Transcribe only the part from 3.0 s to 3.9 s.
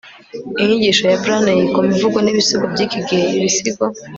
gihe; ibisigo